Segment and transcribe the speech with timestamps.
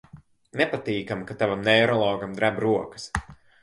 [0.61, 3.11] Nepatīkami, kad tavam neirologam dreb rokas.